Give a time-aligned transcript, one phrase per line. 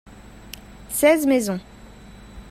[0.89, 1.61] seize maisons.